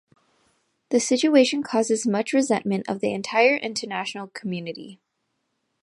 [0.89, 4.99] This situation causes much resentment of the entire international community.